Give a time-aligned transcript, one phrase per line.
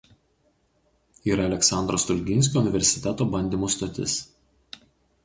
[1.31, 4.17] Yra Aleksandro Stulginskio universiteto bandymų stotis.